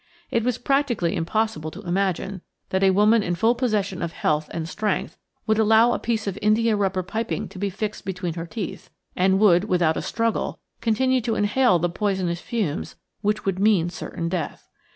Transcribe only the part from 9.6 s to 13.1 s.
without a struggle, continue to inhale the poisonous fumes